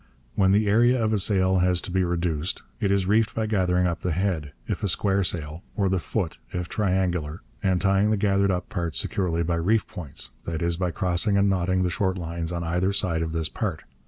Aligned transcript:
When 0.33 0.51
the 0.51 0.67
area 0.67 0.99
of 0.99 1.13
a 1.13 1.19
sail 1.19 1.59
has 1.59 1.79
to 1.81 1.91
be 1.91 2.03
reduced, 2.03 2.63
it 2.79 2.89
is 2.91 3.05
reefed 3.05 3.35
by 3.35 3.45
gathering 3.45 3.85
up 3.85 4.01
the 4.01 4.13
head, 4.13 4.51
if 4.65 4.81
a 4.81 4.87
square 4.87 5.23
sail, 5.23 5.61
or 5.75 5.89
the 5.89 5.99
foot, 5.99 6.39
if 6.51 6.67
triangular, 6.67 7.43
and 7.61 7.79
tying 7.79 8.09
the 8.09 8.17
gathered 8.17 8.49
up 8.49 8.67
part 8.67 8.95
securely 8.95 9.43
by 9.43 9.57
reef 9.57 9.85
points, 9.85 10.31
that 10.45 10.63
is, 10.63 10.75
by 10.75 10.89
crossing 10.89 11.37
and 11.37 11.51
knotting 11.51 11.83
the 11.83 11.91
short 11.91 12.17
lines 12.17 12.51
on 12.51 12.63
either 12.63 12.91
side 12.91 13.21
of 13.21 13.31
this 13.31 13.47
part. 13.47 13.83